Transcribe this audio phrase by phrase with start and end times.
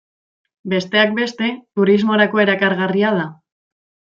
[0.73, 1.51] Besteak beste,
[1.81, 3.29] turismorako erakargarria da.